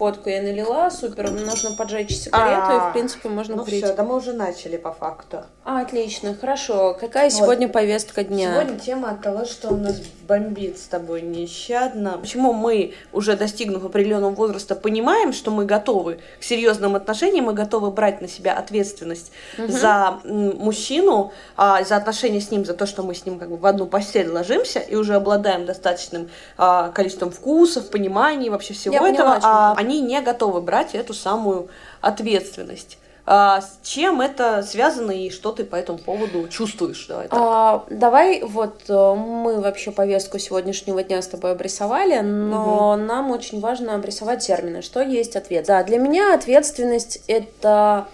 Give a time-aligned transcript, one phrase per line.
[0.00, 3.84] Водку я налила, супер, нужно поджечь сигарету, А, и, в принципе, можно Ну курить.
[3.84, 5.42] все, да мы уже начали по факту.
[5.62, 6.96] А, отлично, хорошо.
[6.98, 8.54] Какая сегодня повестка дня?
[8.54, 12.16] Сегодня тема от того, что у нас бомбит с тобой нещадно.
[12.18, 17.90] Почему мы, уже достигнув определенного возраста, понимаем, что мы готовы к серьезным отношениям, мы готовы
[17.90, 23.02] брать на себя ответственность за м, мужчину, а, за отношения с ним, за то, что
[23.02, 27.30] мы с ним как бы в одну постель ложимся и уже обладаем достаточным а, количеством
[27.30, 29.74] вкусов, пониманий, вообще всего Я поняла, этого, чём а.
[29.90, 31.68] Они не готовы брать эту самую
[32.00, 32.98] ответственность.
[33.26, 37.06] А, с чем это связано и что ты по этому поводу чувствуешь?
[37.08, 37.38] Давай так.
[37.40, 43.60] А, давай, вот э, мы вообще повестку сегодняшнего дня с тобой обрисовали, но нам очень
[43.60, 44.82] важно обрисовать термины.
[44.82, 45.66] Что есть ответ?
[45.66, 48.08] Да, для меня ответственность это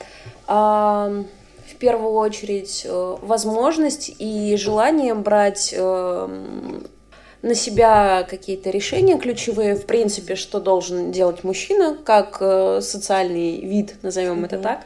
[0.46, 1.10] а,
[1.70, 6.28] в первую очередь э, возможность и желание брать э,
[7.46, 13.94] на себя какие-то решения ключевые, в принципе, что должен делать мужчина, как э, социальный вид,
[14.02, 14.80] назовем это так.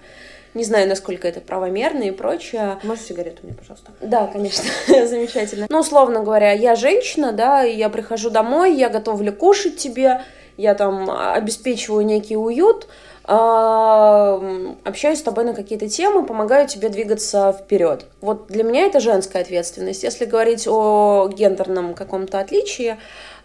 [0.52, 2.78] Не знаю, насколько это правомерно и прочее.
[2.82, 3.92] Можешь сигарету мне, пожалуйста?
[4.02, 4.64] Да, конечно,
[5.06, 5.66] замечательно.
[5.70, 10.22] Ну, условно говоря, я женщина, да, и я прихожу домой, я готовлю кушать тебе,
[10.58, 12.88] я там обеспечиваю некий уют,
[13.32, 18.06] общаюсь с тобой на какие-то темы, помогаю тебе двигаться вперед.
[18.20, 20.02] Вот для меня это женская ответственность.
[20.02, 22.96] Если говорить о гендерном каком-то отличии,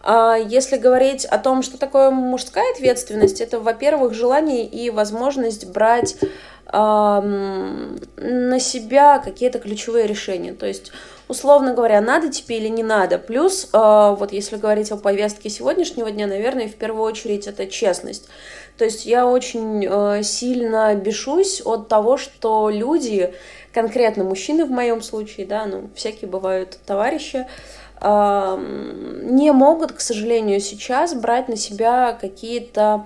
[0.01, 6.15] а если говорить о том, что такое мужская ответственность, это, во-первых, желание и возможность брать
[6.67, 10.53] ам, на себя какие-то ключевые решения.
[10.53, 10.91] То есть,
[11.27, 13.17] условно говоря, надо тебе или не надо.
[13.17, 18.27] Плюс, а, вот если говорить о повестке сегодняшнего дня, наверное, в первую очередь это честность.
[18.77, 23.33] То есть я очень э, сильно бешусь от того, что люди,
[23.73, 27.47] конкретно мужчины в моем случае, да, ну, всякие бывают товарищи,
[28.01, 33.05] не могут, к сожалению, сейчас брать на себя какие-то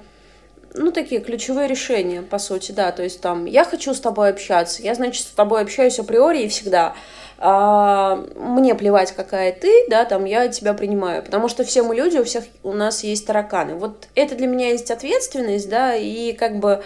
[0.73, 4.81] ну, такие ключевые решения, по сути, да, то есть там, я хочу с тобой общаться,
[4.81, 6.95] я, значит, с тобой общаюсь априори и всегда,
[7.41, 12.17] А, мне плевать, какая ты, да, там, я тебя принимаю, потому что все мы люди,
[12.17, 16.59] у всех у нас есть тараканы, вот это для меня есть ответственность, да, и как
[16.59, 16.83] бы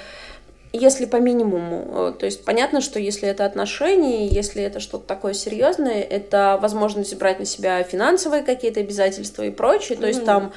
[0.76, 5.34] если по минимуму, э, то есть понятно, что если это отношения, если это что-то такое
[5.34, 10.52] серьезное, это возможность брать на себя финансовые какие-то обязательства и прочее, то есть там,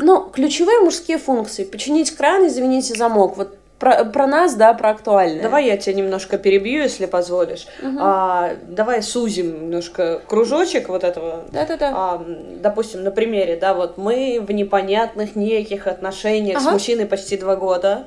[0.00, 4.90] ну, ключевые мужские функции, починить кран и заменить замок, вот про, про нас, да, про
[4.90, 5.42] актуальное.
[5.42, 7.66] Давай я тебя немножко перебью, если позволишь.
[7.98, 11.44] А, давай сузим немножко кружочек вот этого.
[11.50, 11.90] Да-да-да.
[11.94, 12.26] А,
[12.60, 16.72] допустим, на примере, да, вот мы в непонятных неких отношениях с Ага.
[16.72, 18.06] мужчиной почти два года.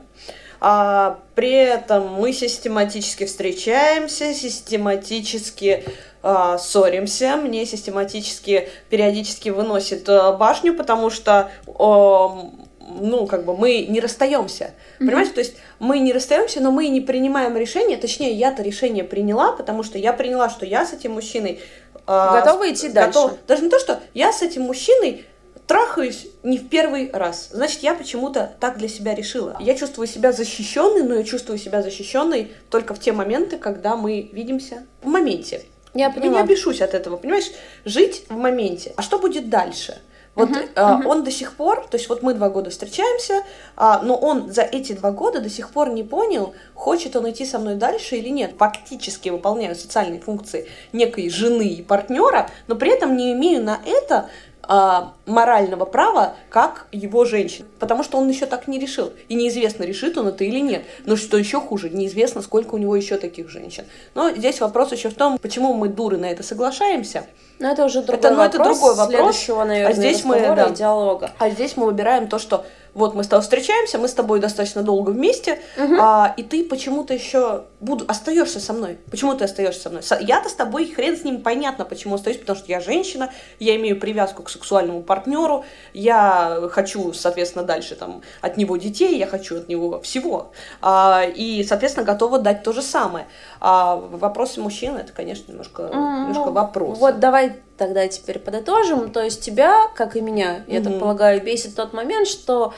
[0.62, 5.84] А, при этом мы систематически встречаемся, систематически
[6.24, 13.86] а, ссоримся, мне систематически периодически выносит а, башню, потому что а, ну, как бы мы
[13.88, 14.72] не расстаемся.
[15.00, 15.32] Понимаете?
[15.32, 17.98] То есть мы не расстаемся, но мы не принимаем решение.
[17.98, 21.60] Точнее, я-то решение приняла, потому что я приняла, что я с этим мужчиной
[22.06, 23.38] Готова идти дальше.
[23.48, 25.26] Даже не то, что я с этим мужчиной
[25.68, 27.50] трахаюсь не в первый раз.
[27.52, 29.56] Значит, я почему-то так для себя решила.
[29.60, 34.30] Я чувствую себя защищенной, но я чувствую себя защищенной только в те моменты, когда мы
[34.34, 35.64] видимся в моменте.
[35.94, 36.42] Я Я поняла.
[36.42, 37.52] не бешусь от этого, понимаешь?
[37.86, 38.94] Жить в моменте.
[38.96, 39.98] А что будет дальше?
[40.36, 43.44] Вот а, он до сих пор, то есть вот мы два года встречаемся,
[43.76, 47.46] а, но он за эти два года до сих пор не понял, хочет он идти
[47.46, 48.56] со мной дальше или нет.
[48.58, 54.30] Фактически выполняю социальные функции некой жены и партнера, но при этом не имею на это
[54.66, 57.68] а, морального права, как его женщина.
[57.80, 59.12] Потому что он еще так не решил.
[59.28, 60.84] И неизвестно, решит он это или нет.
[61.06, 63.84] Но что еще хуже, неизвестно, сколько у него еще таких женщин.
[64.16, 67.26] Но здесь вопрос еще в том, почему мы дуры на это соглашаемся.
[67.60, 69.16] Но это уже другой Это, ну, это вопрос, другой вопрос.
[69.16, 70.70] следующего, наверное, А здесь мы, да.
[70.70, 71.32] диалога.
[71.38, 74.84] А здесь мы выбираем то, что вот мы с тобой встречаемся, мы с тобой достаточно
[74.84, 75.60] долго вместе,
[76.00, 78.98] а, и ты почему-то еще буду остаешься со мной.
[79.10, 80.04] Почему ты остаешься со мной?
[80.04, 83.76] Со- Я-то с тобой хрен с ним понятно, почему остаюсь, потому что я женщина, я
[83.76, 89.58] имею привязку к сексуальному партнеру, я хочу, соответственно, дальше там от него детей, я хочу
[89.58, 90.52] от него всего,
[90.82, 93.28] А, и, соответственно, готова дать то же самое.
[93.60, 96.98] А вопросы мужчины это, конечно, немножко, М, немножко ну, вопрос.
[97.00, 99.12] Вот давай тогда теперь подытожим.
[99.12, 101.00] То есть тебя, как и меня, я так Мгм.
[101.00, 102.74] полагаю, бесит тот момент, что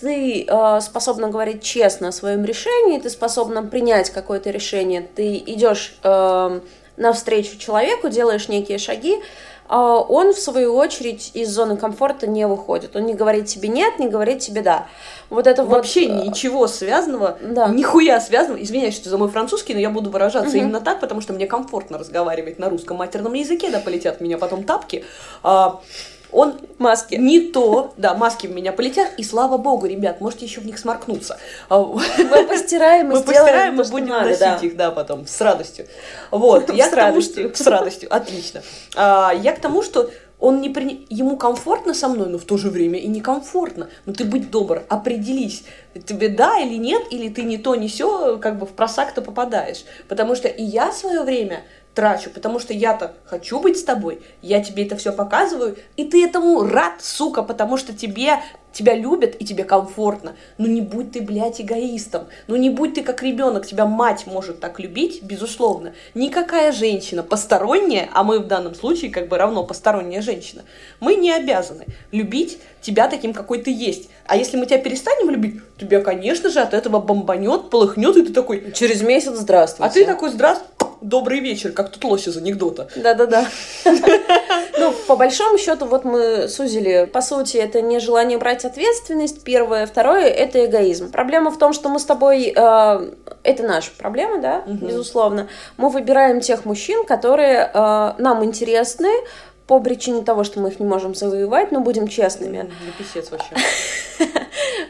[0.00, 5.94] ты э, способна говорить честно о своем решении, ты способна принять какое-то решение, ты идешь
[6.02, 6.60] э,
[6.96, 9.20] навстречу человеку, делаешь некие шаги,
[9.68, 12.94] он, в свою очередь, из зоны комфорта не выходит.
[12.96, 14.86] Он не говорит тебе нет, не говорит тебе да.
[15.30, 16.24] Вот это Вообще вот...
[16.24, 17.68] э, ничего связанного, да.
[17.68, 18.62] нихуя связанного.
[18.62, 21.96] Извиняюсь, что за мой французский, но я буду выражаться именно так, потому что мне комфортно
[21.96, 25.04] разговаривать на русском матерном языке, да полетят меня потом тапки.
[25.42, 25.80] А,
[26.32, 27.14] он Маски.
[27.14, 30.78] не то, да, маски в меня полетят, и слава богу, ребят, можете еще в них
[30.78, 31.38] сморкнуться.
[31.68, 34.58] А, Мы постираем и Мы сделаем постираем, то, мы будем надо, носить да.
[34.62, 35.86] их, да, потом, с радостью.
[36.30, 37.54] Вот, я С к тому, радостью.
[37.54, 37.64] что...
[37.64, 38.62] С радостью, отлично.
[38.96, 40.10] А, Я к тому, что
[40.42, 41.06] он не при...
[41.08, 43.88] ему комфортно со мной, но в то же время и некомфортно.
[44.06, 45.62] Ну ты будь добр, определись,
[46.04, 49.84] тебе да или нет, или ты не то, не все, как бы в просак-то попадаешь.
[50.08, 51.62] Потому что и я свое время
[51.94, 56.24] трачу, потому что я-то хочу быть с тобой, я тебе это все показываю, и ты
[56.24, 58.38] этому рад, сука, потому что тебе
[58.72, 60.34] тебя любят и тебе комфортно.
[60.58, 62.26] Ну не будь ты, блядь, эгоистом.
[62.46, 65.92] Ну не будь ты как ребенок, тебя мать может так любить, безусловно.
[66.14, 70.62] Никакая женщина посторонняя, а мы в данном случае как бы равно посторонняя женщина,
[71.00, 74.08] мы не обязаны любить тебя таким, какой ты есть.
[74.26, 78.32] А если мы тебя перестанем любить, тебя, конечно же, от этого бомбанет, полыхнет, и ты
[78.32, 79.90] такой, Через месяц здравствуйте.
[79.90, 80.68] а ты такой, здравствуй,
[81.02, 82.88] добрый вечер, как тут лось из анекдота.
[82.96, 83.46] Да-да-да.
[84.78, 87.08] Ну, по большому счету, вот мы сузили.
[87.12, 89.86] По сути, это не желание брать ответственность, первое.
[89.86, 91.12] Второе, это эгоизм.
[91.12, 92.52] Проблема в том, что мы с тобой...
[92.56, 93.10] э,
[93.44, 95.48] это наша проблема, да, безусловно.
[95.76, 99.10] Мы выбираем тех мужчин, которые э, нам интересны,
[99.66, 102.70] по причине того, что мы их не можем завоевать, но будем честными.
[102.84, 103.54] Не писец вообще.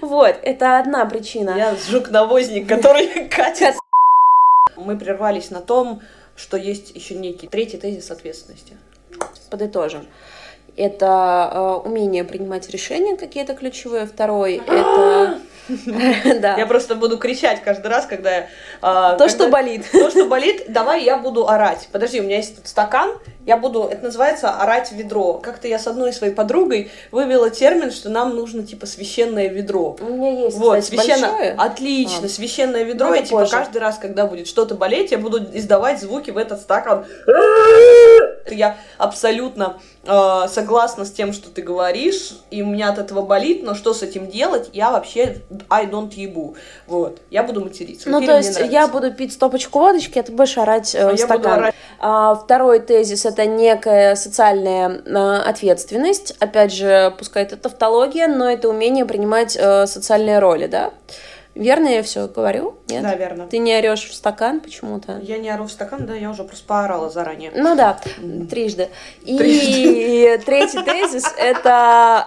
[0.00, 1.54] Вот, это одна причина.
[1.56, 3.76] Я жук-навозник, который катит.
[4.76, 6.00] Мы прервались на том,
[6.36, 8.76] что есть еще некий третий тезис ответственности.
[9.50, 10.06] Подытожим.
[10.76, 14.06] Это э, умение принимать решения какие-то ключевые.
[14.06, 15.38] Второй это
[16.40, 16.56] да.
[16.56, 18.46] Я просто буду кричать каждый раз, когда
[18.80, 19.86] а, То, когда- что болит.
[19.92, 21.88] То, что болит, давай я буду орать.
[21.92, 23.12] Подожди, у меня есть тут стакан,
[23.46, 25.34] я буду, это называется орать в ведро.
[25.34, 29.96] Как-то я с одной своей подругой вывела термин, что нам нужно типа священное ведро.
[30.00, 31.28] У меня есть, Вот, кстати, священно...
[31.28, 31.52] большое.
[31.58, 32.28] Отлично, А.
[32.28, 33.52] священное ведро, Ну, и это типа позже.
[33.52, 37.04] каждый раз, когда будет что-то болеть, я буду издавать звуки в этот стакан.
[38.50, 43.62] Я абсолютно э, согласна с тем, что ты говоришь, и у меня от этого болит,
[43.62, 45.38] но что с этим делать, я вообще
[45.70, 46.56] I don't ебу.
[46.88, 48.10] Вот, я буду материться.
[48.10, 51.12] Ну, Эфире то есть я буду пить стопочку водочки, а ты будешь орать э, А
[51.12, 51.52] я стакан.
[51.52, 51.74] орать.
[52.00, 56.36] А, второй тезис это некая социальная э, ответственность.
[56.38, 60.92] Опять же, пускай это тавтология, но это умение принимать э, социальные роли, да?
[61.54, 62.76] Верно я все говорю?
[62.88, 63.02] Нет?
[63.02, 63.46] Да, верно.
[63.46, 65.18] Ты не орешь в стакан почему-то?
[65.20, 67.52] Я не ору в стакан, да, я уже просто поорала заранее.
[67.54, 67.98] Ну да,
[68.48, 68.88] трижды.
[69.22, 70.38] И Трижды.
[70.46, 72.24] третий тезис это...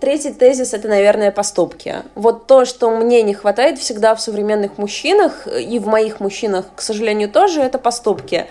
[0.00, 1.96] Третий тезис это, наверное, поступки.
[2.14, 6.80] Вот то, что мне не хватает всегда в современных мужчинах, и в моих мужчинах, к
[6.80, 8.46] сожалению, тоже, это поступки.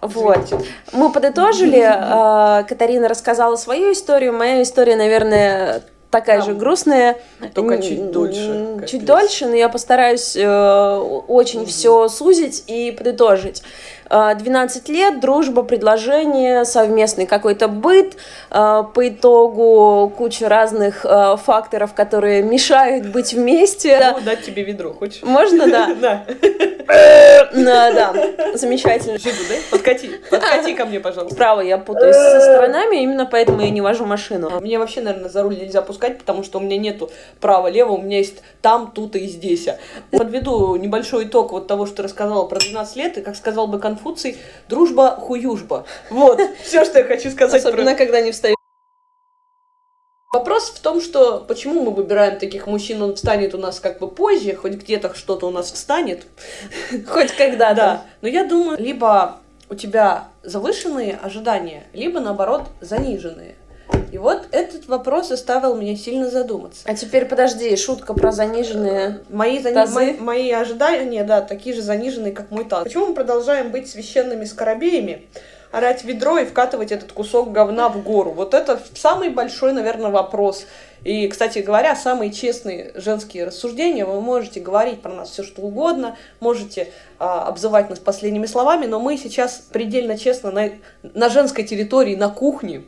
[0.00, 0.54] Вот.
[0.92, 7.16] Мы подытожили, э, Катарина рассказала свою историю, моя история, наверное, такая же грустная.
[7.54, 8.90] Только чуть дольше, капец.
[8.90, 10.96] Чуть дольше, но я постараюсь э,
[11.28, 13.62] очень все сузить и подытожить.
[14.08, 18.16] Э, 12 лет, дружба, предложение, совместный какой-то быт,
[18.50, 24.00] э, по итогу куча разных э, факторов, которые мешают быть вместе.
[24.00, 25.22] Могу дать тебе ведро, хочешь?
[25.22, 25.86] Можно, да?
[25.96, 26.24] Да.
[26.86, 28.14] Да, да,
[28.54, 29.18] замечательно.
[29.18, 29.54] Жигу, да?
[29.70, 30.10] Подкати.
[30.30, 31.36] Подкати ко мне, пожалуйста.
[31.36, 34.50] Право, я путаюсь со сторонами, именно поэтому я не вожу машину.
[34.60, 37.10] Мне вообще, наверное, за руль нельзя пускать, потому что у меня нету
[37.40, 39.68] права-лево, у меня есть там, тут и здесь.
[40.10, 44.38] Подведу небольшой итог вот того, что рассказала про 12 лет, и, как сказал бы Конфуций,
[44.68, 45.86] дружба хуюжба.
[46.10, 47.70] Вот, все, что я хочу сказать про...
[47.70, 48.55] Особенно, когда не встаю.
[50.32, 54.08] Вопрос в том, что почему мы выбираем таких мужчин, он встанет у нас как бы
[54.08, 56.26] позже, хоть где-то что-то у нас встанет.
[57.08, 59.36] Хоть когда, Да, но я думаю, либо
[59.70, 63.54] у тебя завышенные ожидания, либо наоборот заниженные.
[64.10, 66.82] И вот этот вопрос заставил меня сильно задуматься.
[66.86, 69.20] А теперь подожди, шутка про заниженные.
[69.28, 69.94] Мои, зани- Тазы?
[69.94, 72.84] мои, мои ожидания, да, такие же заниженные, как мой таз.
[72.84, 75.26] Почему мы продолжаем быть священными скоробеями,
[75.76, 78.30] орать ведро и вкатывать этот кусок говна в гору?
[78.30, 80.66] Вот это самый большой, наверное, вопрос.
[81.04, 86.16] И, кстати говоря, самые честные женские рассуждения, вы можете говорить про нас все что угодно,
[86.40, 90.70] можете а, обзывать нас последними словами, но мы сейчас предельно честно на,
[91.02, 92.82] на женской территории, на кухне,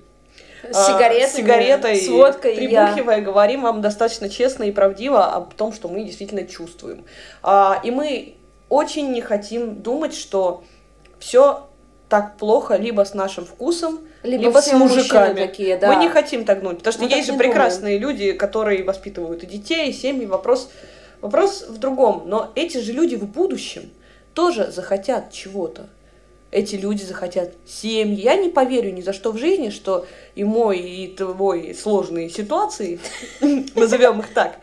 [0.62, 2.66] С а, сигаретами, с сигаретой, с водкой.
[2.66, 7.04] я- прибухивая, говорим вам достаточно честно и правдиво о том, что мы действительно чувствуем.
[7.42, 8.34] А, и мы
[8.70, 10.64] очень не хотим думать, что
[11.20, 11.67] все
[12.08, 15.38] так плохо либо с нашим вкусом, Либо, либо, с мужиками.
[15.38, 15.92] такие, да.
[15.92, 19.42] Мы не хотим так думать, потому что Мы так есть же прекрасные люди, которые воспитывают
[19.42, 20.26] и детей, и семьи.
[20.26, 20.70] Вопрос,
[21.20, 22.24] вопрос в другом.
[22.26, 23.90] Но эти же люди в будущем
[24.34, 25.86] тоже захотят чего-то.
[26.50, 28.22] Эти люди захотят семьи.
[28.22, 33.00] Я не поверю ни за что в жизни, что и мой, и твой сложные ситуации,
[33.74, 34.58] назовем их так,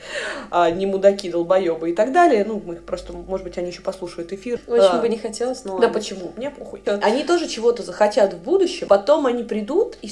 [0.50, 2.44] а, не мудаки, долбоебы и так далее.
[2.44, 4.60] Ну, мы их просто, может быть, они еще послушают эфир.
[4.68, 6.32] Очень А, бы не хотелось, но да почему?
[6.38, 6.82] Мне похуй.
[7.04, 10.12] Они тоже чего-то захотят в будущем, потом они придут и,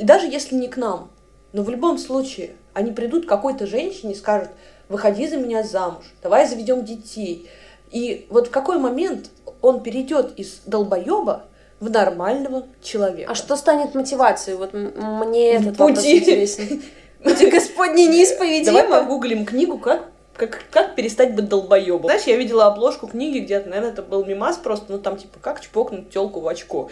[0.00, 1.10] даже если не к нам,
[1.52, 4.50] но в любом случае они придут к какой-то женщине и скажут,
[4.88, 7.48] выходи за меня замуж, давай заведем детей.
[7.90, 9.30] И вот в какой момент
[9.62, 11.44] он перейдет из долбоеба
[11.80, 13.30] в нормального человека.
[13.30, 14.56] А что станет мотивацией?
[14.56, 15.80] Вот мне этот Пути.
[15.80, 16.82] вопрос интересен.
[17.22, 18.82] Пути Господни неисповедимы.
[18.82, 22.04] Давай погуглим книгу, как как, как перестать быть долбоебом.
[22.04, 25.60] Знаешь, я видела обложку книги где-то, наверное, это был мимас просто, ну там типа как
[25.60, 26.90] чпокнуть телку в очко.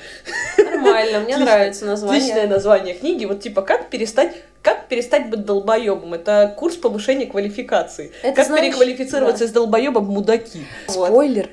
[0.59, 2.23] Нормально, мне нравится название.
[2.23, 6.15] Отличное название книги, вот типа как перестать как перестать быть долбоебом?
[6.15, 8.11] Это курс повышения квалификации.
[8.23, 9.45] Это как знаешь, переквалифицироваться да.
[9.45, 10.67] из долбоеба в мудаки.
[10.89, 11.51] Спойлер.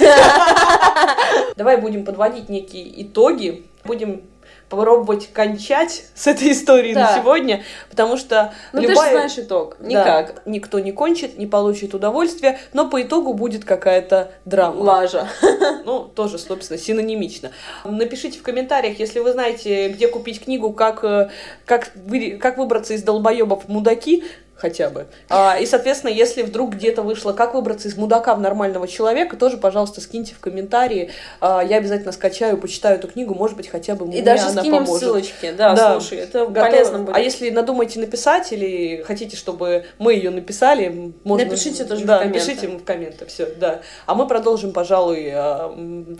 [1.56, 3.66] Давай будем подводить некие итоги.
[3.84, 4.22] Будем
[4.68, 7.12] попробовать кончать с этой историей Да.
[7.12, 9.10] на сегодня, потому что Ну ты же любая...
[9.12, 9.76] знаешь итог.
[9.78, 10.42] Да, Никак.
[10.44, 14.80] никто не кончит, не получит удовольствия, но по итогу будет какая-то драма.
[14.80, 15.28] Лажа.
[15.84, 17.52] Ну, тоже, собственно, синонимично.
[17.84, 21.30] Напишите в комментариях, если вы знаете, где купить книгу, как, э,
[21.64, 24.24] как, вы, как выбраться из долбоебов мудаки,
[24.56, 25.06] хотя бы.
[25.28, 29.56] А, и, соответственно, если вдруг где-то вышло, как выбраться из мудака в нормального человека, тоже,
[29.58, 31.10] пожалуйста, скиньте в комментарии.
[31.40, 34.62] А, я обязательно скачаю, почитаю эту книгу, может быть, хотя бы И мне даже она
[34.62, 35.02] скинем поможет.
[35.02, 35.52] ссылочки.
[35.56, 36.00] Да, Да.
[36.00, 36.54] слушай, это Готовы?
[36.70, 37.16] полезно будет.
[37.16, 41.44] А если надумаете написать или хотите, чтобы мы ее написали, можно...
[41.46, 42.38] Напишите тоже в да, комменты.
[42.40, 43.80] напишите в комменты, все, да.
[44.06, 45.74] А мы продолжим, пожалуй, а,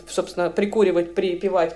[0.09, 1.75] собственно, прикуривать, припевать